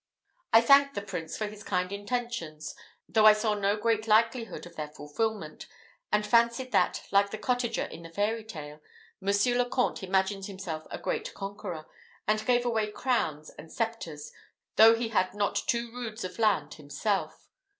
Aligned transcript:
I 0.51 0.61
thanked 0.61 0.95
the 0.95 1.03
Prince 1.03 1.37
for 1.37 1.45
his 1.45 1.61
kind 1.63 1.91
intentions, 1.91 2.73
though 3.07 3.27
I 3.27 3.33
saw 3.33 3.53
no 3.53 3.77
great 3.77 4.07
likelihood 4.07 4.65
of 4.65 4.75
their 4.75 4.87
fulfilment, 4.87 5.67
and 6.11 6.25
fancied 6.25 6.71
that, 6.71 7.03
like 7.11 7.29
the 7.29 7.37
cottager 7.37 7.83
in 7.83 8.01
the 8.01 8.09
fairy 8.09 8.43
tale, 8.43 8.81
Monsieur 9.19 9.55
le 9.55 9.69
Comte 9.69 10.01
imagined 10.01 10.47
himself 10.47 10.87
a 10.89 10.97
great 10.97 11.35
conqueror, 11.35 11.85
and 12.27 12.43
gave 12.47 12.65
away 12.65 12.91
crowns 12.91 13.51
and 13.51 13.71
sceptres, 13.71 14.31
though 14.75 14.95
he 14.95 15.09
had 15.09 15.35
not 15.35 15.53
two 15.67 15.91
roods 15.91 16.23
of 16.23 16.39
land 16.39 16.73
himself. 16.73 17.47